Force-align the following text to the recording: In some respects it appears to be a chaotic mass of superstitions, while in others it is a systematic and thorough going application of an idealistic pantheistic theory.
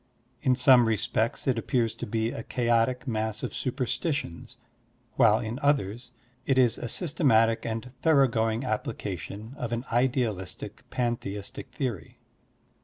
In 0.41 0.55
some 0.55 0.87
respects 0.87 1.45
it 1.45 1.59
appears 1.59 1.93
to 1.93 2.07
be 2.07 2.31
a 2.31 2.41
chaotic 2.41 3.07
mass 3.07 3.43
of 3.43 3.53
superstitions, 3.53 4.57
while 5.13 5.37
in 5.37 5.59
others 5.61 6.11
it 6.43 6.57
is 6.57 6.79
a 6.79 6.87
systematic 6.87 7.67
and 7.67 7.91
thorough 8.01 8.27
going 8.27 8.63
application 8.63 9.53
of 9.59 9.71
an 9.71 9.85
idealistic 9.91 10.89
pantheistic 10.89 11.69
theory. 11.71 12.17